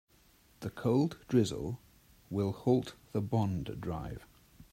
[0.61, 1.79] The cold drizzle
[2.31, 4.25] will halt the bond drive.